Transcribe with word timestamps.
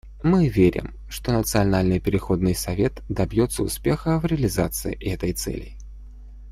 Мы 0.23 0.47
верим, 0.49 0.95
что 1.07 1.31
Национальный 1.31 1.99
переходный 1.99 2.55
совет 2.55 3.03
добьется 3.07 3.61
успеха 3.61 4.17
в 4.19 4.25
реализации 4.25 4.95
этой 4.95 5.31
цели. 5.31 5.77